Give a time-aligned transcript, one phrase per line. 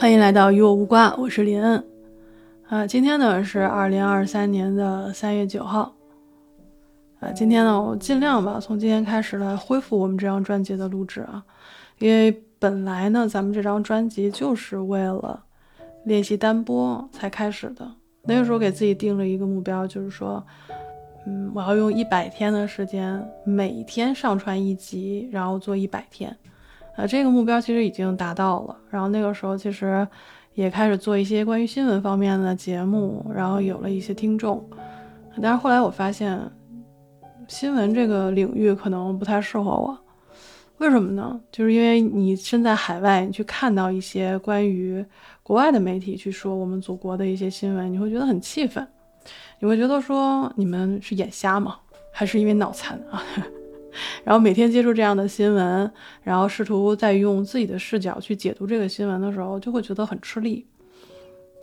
[0.00, 1.84] 欢迎来到与我无关，我是林恩。
[2.70, 5.94] 啊，今天呢是二零二三年的三月九号。
[7.18, 11.44] 啊，今天呢我尽量吧，从今天开始来恢复我们这张专辑的录制啊，
[11.98, 15.44] 因为本来呢咱们这张专辑就是为了
[16.06, 17.86] 练习单播才开始的。
[18.22, 20.42] 那个时候给自己定了一个目标，就是说，
[21.26, 26.34] 嗯，我要用一百天的时间，每天上传一集，然后做一百天。
[26.96, 28.76] 呃，这个目标其实已经达到了。
[28.90, 30.06] 然后那个时候其实
[30.54, 34.68] 也开始做一些关于新闻方面的节目，然后有了一些听众。
[35.40, 36.38] 但是后来我发现，
[37.48, 39.98] 新闻这个领域可能不太适合我。
[40.78, 41.38] 为什么呢？
[41.52, 45.04] 就是因为你身在海外，你去看到一些关于
[45.42, 48.86] 国外的媒体去说我们祖国的一些新闻，你会觉得很气愤。
[49.58, 51.76] 你会觉得说你们是眼瞎吗？
[52.10, 53.22] 还是因为脑残啊？
[54.24, 55.90] 然后每天接触这样的新闻，
[56.22, 60.66] 然后试图再用自己的视角去解读这个新闻的时候，就会觉得很吃力，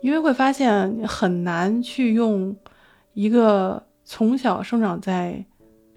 [0.02, 2.56] 因为会发现很难去用
[3.14, 5.44] 一个从小生长在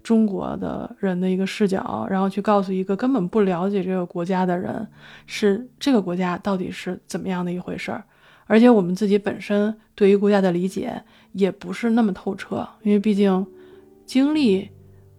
[0.02, 4.86] 中国的人的一个视角，然后去告诉一个根本不了解这个国家的人，
[5.26, 8.04] 是这个国家到底是怎么样的一回事儿。
[8.46, 13.46] 而且我们自己本身对于国家的理解也不是那么透彻，因为毕竟
[14.04, 14.68] 经历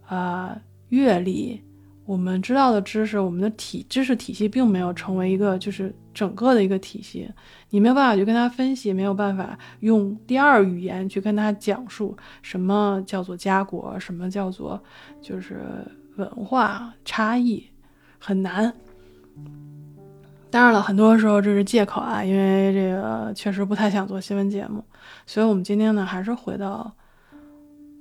[0.06, 0.60] 啊。
[0.94, 1.60] 阅历，
[2.06, 7.28] 我们知道的知识，我们的体知识体系并没有成为一个就是整个的一个体系，
[7.70, 14.80] 你没有办法去跟他分析，没有办法用第二语言去跟他讲述什么叫做家国，什么叫做
[15.20, 15.60] 就是
[16.16, 17.64] 文化差异，
[18.20, 18.72] 很难。
[20.50, 24.84] 当然了，很多时候这是借口啊，因为这个确实不太想做新闻节目，
[25.26, 26.94] 所以我们今天呢，还是回到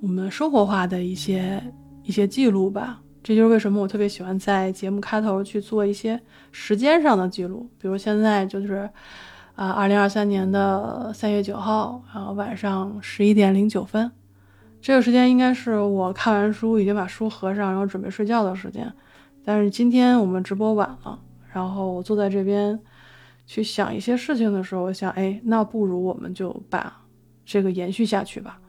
[0.02, 1.60] 我们生活化的一些。
[2.04, 6.20] 一些记录吧，这就是为什么我特别喜欢在节目开头去做一些
[6.52, 7.70] 时间上的记录。
[7.80, 8.90] 比如现在就是，
[9.56, 14.12] 啊，二零二三年的三月九号，然后晚上十一点零九分，
[14.82, 18.92] 这个时间应该是我看完书，已经把书合上，然后准备睡觉的时间。
[19.46, 21.20] 但是今天我们直播晚了，
[21.54, 22.78] 然后我坐在这边
[23.46, 27.02] 去想一些事情的时候，我想，哎，那不如我们就把
[27.46, 28.60] 这个延续下去吧。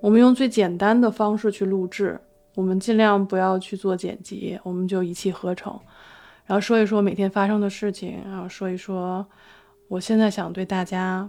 [0.00, 2.20] 我们用最简单的方式去录制。
[2.54, 5.78] 我们尽量不要去做剪辑，我们就一气呵成，
[6.44, 9.26] 然后说一说每天发生的事情，然后说一说
[9.88, 11.28] 我现在想对大家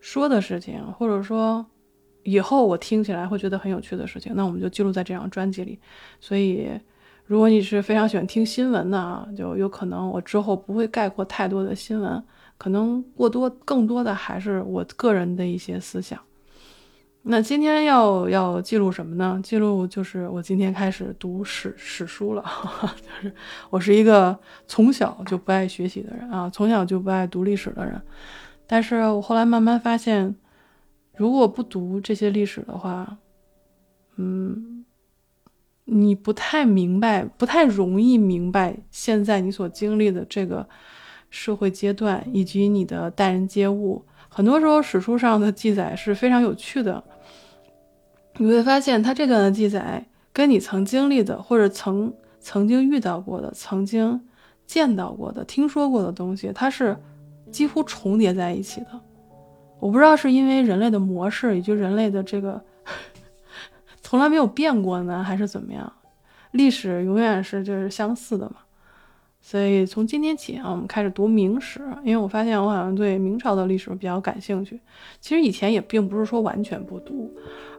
[0.00, 1.64] 说的事情，或者说
[2.24, 5.78] 以后我听起来会觉得很有趣的事情，那我们就记录在这张专辑里。
[6.20, 6.68] 所以，
[7.24, 12.22] 如果你是非常喜欢听新闻的啊，就有可能我之后不会概括太多的新闻，
[12.58, 16.18] 可能过多更多的还是我个人的一些思想。
[17.24, 19.40] 那今天要要记录什么呢？
[19.44, 22.44] 记录就是我今天开始读史史书了，
[23.00, 23.32] 就是
[23.70, 28.02] 我是一个从小就不爱学习的人啊，从小就不爱读历史的人。
[28.66, 30.34] 但是我后来慢慢发现，
[31.16, 33.18] 如果不读这些历史的话，
[34.16, 34.84] 嗯，
[35.84, 40.68] 你不太明白，不太容易明白现在你所经历的这个
[41.30, 44.04] 社会阶段以及你的待人接物。
[44.34, 47.04] 很多时候史书上的记载是非常有趣的。
[48.38, 52.10] 你会发现，他这段的记载跟你曾经历的，或者曾
[52.40, 54.18] 曾经遇到过的、曾经
[54.66, 56.96] 见到过的、听说过的东西，它是
[57.50, 58.88] 几乎重叠在一起的。
[59.78, 62.58] 我不知道是因为人类的模式，以及人类的这个
[64.00, 65.92] 从来没有变过呢，还是怎么样？
[66.52, 68.56] 历史永远是就是相似的嘛。
[69.44, 74.80] 所以从今天起啊，我们开始读明史，因为我发现我好像对明朝的历史比较感兴趣。
[75.20, 77.28] 其实以前也并不是说完全不读，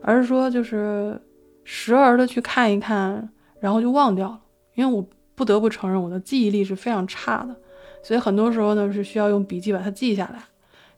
[0.02, 1.20] 而是说就是
[1.64, 3.30] 时而的去看一看，
[3.62, 4.42] 然后就忘掉了。
[4.76, 7.56] 因为我不得不承认我的记忆力是非常差的，
[8.04, 10.44] 所以很多时候呢是需要用笔记把它记下来。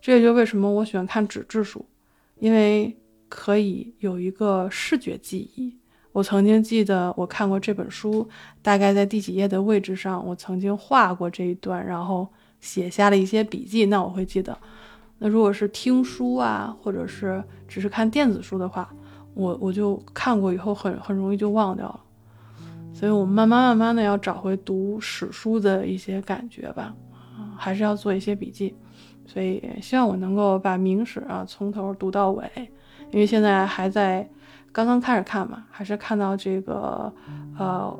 [0.01, 1.85] 这也就为什么我喜欢看纸质书，
[2.39, 2.97] 因为
[3.29, 5.77] 可以有一个视觉记忆。
[6.15, 8.25] 我曾经记得我看过这本书，
[8.61, 12.25] 大概在第几页的位置上，我曾经画过这一段，然后
[12.61, 14.57] 写下了一些笔记，那我会记得。
[15.17, 18.89] 那如果是听书啊，或者是只是看电子书的话，
[19.33, 21.99] 我我就看过以后很很容易就忘掉了。
[22.93, 26.95] 所以，我们慢慢慢慢的要找回读史书的一些感觉吧，
[27.57, 28.73] 还是要做一些笔记。
[29.25, 32.49] 所以，希望我能够把明史啊从头读到尾，
[33.11, 34.25] 因为现在还在。
[34.75, 37.09] 刚刚开始看嘛，还是看到这个，
[37.57, 37.97] 呃，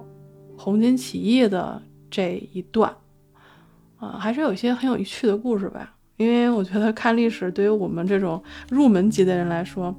[0.58, 1.82] 红巾起义的
[2.12, 2.94] 这一段，
[3.96, 5.94] 啊，还是有一些很有趣的故事吧。
[6.18, 9.96] 因为我觉得看历史对于我们这种入门级的人来说，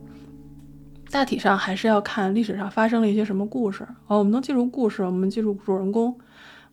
[1.11, 3.82] 大体上还是要看历史上发生了一些什么故事。
[4.06, 6.14] 哦，我们能记住故事，我们记住主人公，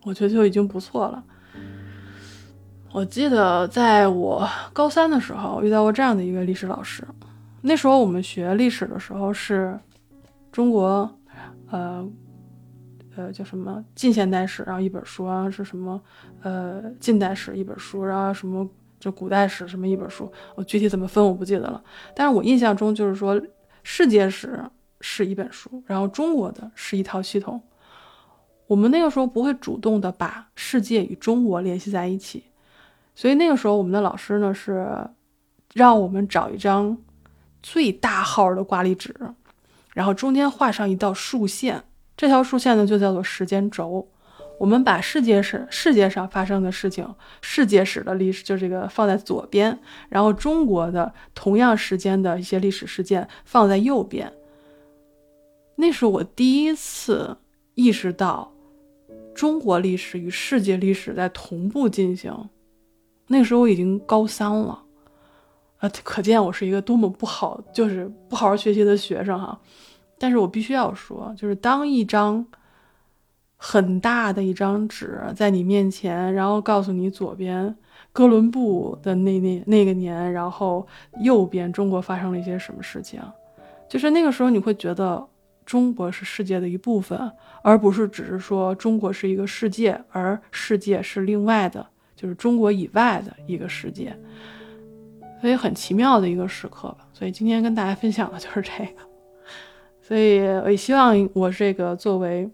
[0.02, 1.24] 我觉得就已经不错了。
[2.92, 7.02] 我记得在我高三的时候遇到过这样的一个历史老师。
[7.62, 9.78] 那时候我们学历史的时候是
[10.54, 11.18] 中国，
[11.68, 12.08] 呃，
[13.16, 16.00] 呃叫什么近现代史，然后一本书，然后是什么
[16.42, 18.64] 呃近代史一本书，然后什么
[19.00, 20.30] 就古代史什么一本书。
[20.54, 21.82] 我具体怎么分我不记得了，
[22.14, 23.42] 但是我印象中就是说
[23.82, 24.62] 世界史
[25.00, 27.60] 是一本书，然后中国的是一套系统。
[28.68, 32.44] 我们那个时候不会主动的把世界与中国联系在一起。
[33.16, 35.04] 所以那个时候，我们的老师呢是
[35.74, 36.96] 让我们找一张
[37.60, 39.12] 最大号的挂历纸，
[39.94, 41.82] 然后中间画上一道竖线，
[42.14, 44.06] 这条竖线呢就叫做时间轴。
[44.60, 49.76] 我们把世界史、世界上发生的事情、世界史的历史就这个放在左边，
[50.08, 54.32] 然后中国的同样时间的一些历史事件放在右边。
[55.76, 57.36] 那是我第一次
[57.74, 58.52] 意识到，
[59.34, 62.32] 中国历史与世界历史在同步进行。
[63.26, 64.83] 那时候我已经高三了，
[65.78, 69.58] 啊，可见我是一个多么不好，就是不好好学习的学生哈。
[70.18, 72.46] 但是我必须要说，就是当一张
[73.56, 77.74] 很大的一张纸在你面前，然后告诉你左边
[78.12, 80.86] 哥伦布的那那那个年，然后
[81.20, 83.20] 右边中国发生了一些什么事情，
[83.88, 85.26] 就是那个时候你会觉得
[85.66, 87.18] 中国是世界的一部分，
[87.62, 91.86] 而不是只是说中国是一个世界，而世界是另外的。
[92.16, 94.16] 就是中国以外的一个世界，
[95.44, 97.06] 所以很奇妙的一个时刻吧。
[97.12, 99.02] 所以今天跟大家分享的就是这个。
[100.00, 102.48] 所以我也希望我这个作为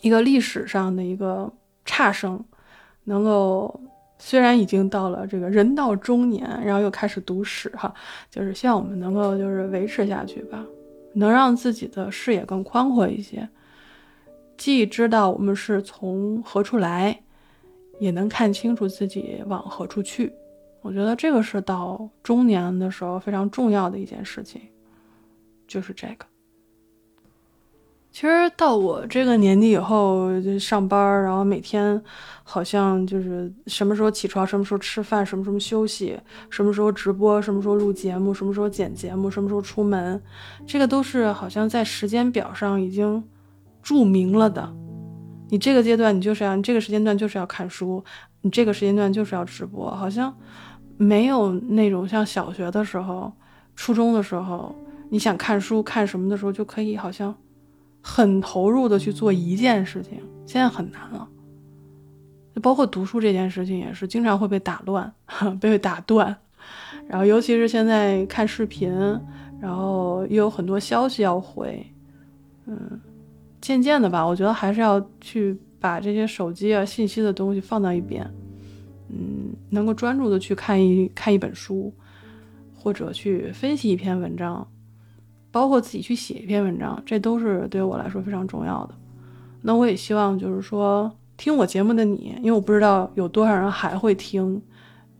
[0.00, 1.52] 一个历史上的一个
[1.84, 2.42] 差生，
[3.04, 3.78] 能够
[4.18, 7.92] 虽然已经到了这个人到中年，然后又开始读史哈，
[8.30, 10.64] 就是希望我们能够就是维持下去吧，
[11.12, 13.46] 能让自己的视野更宽阔一些，
[14.56, 17.20] 既知道我们是从何处来。
[18.00, 20.32] 也能看清楚自己往何处去，
[20.84, 24.60] 我觉得这个是到中年的时候非常重要的一件事情，
[25.66, 26.26] 就是这个。
[28.10, 32.00] 其实到我这个年纪以后，就上班，然后每天
[32.42, 36.20] 好像就是什么时候起床，什么时候吃饭，什么时候休息，
[36.50, 40.22] 什么时候直播，什么时候录节目，什么时候剪节目，什么时候出门，
[40.66, 43.24] 这个都是好像在时间表上已经
[43.82, 44.70] 注明了的。
[45.48, 48.04] 你这个阶段，你就是要你这个时间段就是要看书，
[48.42, 50.34] 你这个时间段就是要直播，好像
[50.96, 53.32] 没有那种像小学的时候、
[53.74, 54.74] 初中的时候，
[55.10, 57.34] 你想看书看什么的时候就可以，好像
[58.02, 60.18] 很投入的去做一件事情。
[60.46, 61.28] 现在很难了，
[62.54, 65.12] 就包括读书这件事情也是，经常会被打乱、
[65.60, 66.36] 被打断，
[67.08, 68.92] 然后尤其是现在看视频，
[69.60, 71.86] 然后又有很多消息要回，
[72.66, 73.00] 嗯。
[73.60, 78.30] 渐渐的吧，我觉得还是要去把这些手机啊、信息的东西放到一边，
[79.08, 81.92] 嗯，能够专注的去看一看一本书，
[82.74, 84.66] 或者去分析一篇文章，
[85.50, 88.94] 包括自己去写一篇文章，这都是对我来说非常重要的。
[89.62, 94.62] 那我也希望就是说，听我节目的你，因为我不知道有多少人还会听。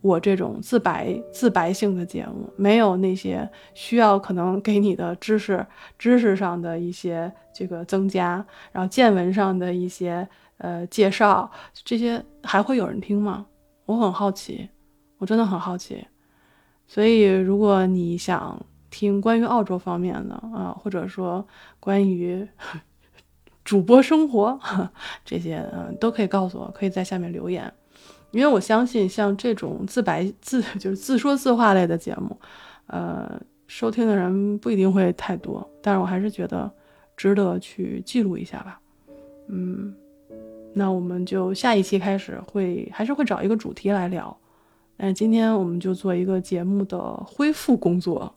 [0.01, 5.65] 我这种自白自白性的节目，没有那些需要可能给你的知识
[5.97, 10.27] 知识上的一些这个增加，然后见闻上的一些
[10.59, 11.49] 呃介绍，
[11.83, 13.47] 这些还会有人听吗？
[13.85, 14.69] 我很好奇，
[15.17, 16.05] 我真的很好奇。
[16.87, 21.45] 所以如果你想听关于澳洲方面的啊，或者说
[21.79, 22.47] 关于
[23.63, 24.59] 主播生活
[25.25, 27.71] 这些，嗯，都可以告诉我，可以在下面留言。
[28.31, 32.37] 因为我相信，像这种自白自 就是自说自话类的节目，
[32.87, 36.71] 呃，收听的人不一定会太多，但是我还是觉得
[37.15, 38.79] 值得去记录一下吧。
[39.47, 39.95] 嗯，
[40.77, 44.37] 那我们就下一期开始会还是会找一个主题来聊，
[44.97, 48.35] 但是今天我们就做一个节目的恢复工作，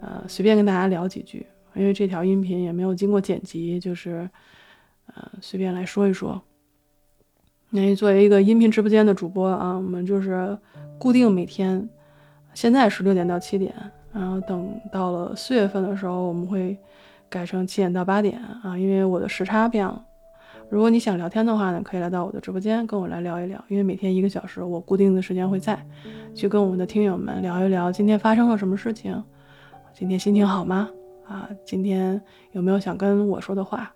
[0.00, 4.28] 呃，随便跟大家聊几句，因为这条音频也没有经过剪辑，就是
[5.14, 6.40] 呃，随便来说一说。
[7.68, 10.58] 那作为一个音频直播间的主播啊，我们就是
[10.98, 11.86] 固定每天，
[12.54, 13.74] 现在是六点到七点，
[14.14, 16.78] 然后等到了四月份的时候，我们会
[17.28, 20.06] 改成七点到八点啊，因为我的时差变了。
[20.70, 25.84] 如果你想聊天的话呢，可以来到我的直播间跟我来聊一聊，因为每天一个小时，我固定的时间会在，
[26.32, 29.22] 去跟我们的听友们聊一聊今天发生了什么事情，
[29.92, 30.88] 今天心情好吗？
[31.26, 32.20] 啊，今天
[32.52, 33.92] 有没有想跟我说的话？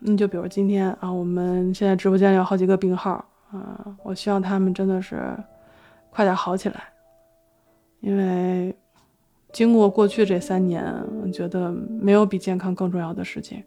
[0.00, 5.36] 嗯，就比如今天啊，我们现在直播间有好几个病号啊，我希望他们真的是
[6.10, 6.84] 快点好起来，
[8.00, 8.74] 因为
[9.52, 10.84] 经过过去这三年，
[11.22, 13.62] 我觉得没有比健康更重要的事情，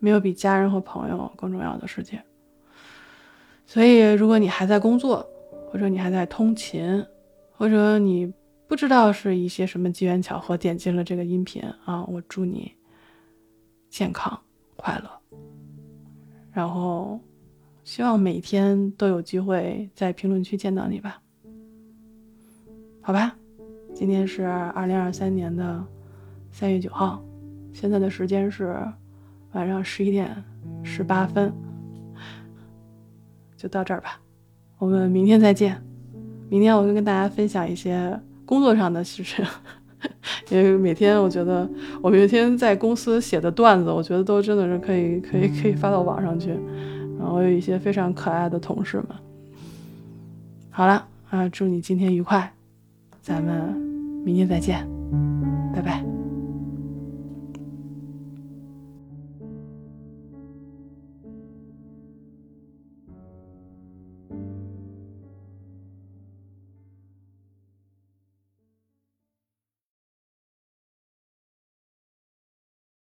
[0.00, 2.18] 没有比家人和朋友更重要的事情。
[3.64, 5.24] 所以，如果你还在工作，
[5.70, 7.06] 或者你还在通勤，
[7.52, 8.32] 或者你
[8.66, 12.72] 不知道是一些什么机缘巧合点进了这个音频啊，我祝你
[13.88, 14.40] 健康
[14.74, 15.38] 快乐，
[16.52, 17.20] 然后
[17.84, 21.22] 希望每天都有机会在评论区见到你吧。
[23.00, 23.36] 好吧，
[23.94, 25.84] 今天是二零二三年的
[26.50, 27.22] 三月九号，
[27.72, 28.76] 现在的时间是
[29.52, 30.34] 晚上十一点
[30.82, 31.52] 十八分，
[33.56, 34.20] 就到这儿吧。
[34.78, 35.80] 我们明天再见。
[36.48, 39.44] 明天我会跟大家分享一些工作上的事情，
[40.50, 41.68] 因为每天我觉得
[42.02, 46.50] 我每天在公司写的段子，我觉得都真的是可以可以可以发到网上去。
[47.18, 49.06] 然后我有一些非常可爱的同事们。
[50.70, 52.52] 好了啊，祝你今天愉快，
[53.20, 53.74] 咱们
[54.24, 54.88] 明天再见，
[55.74, 56.19] 拜拜。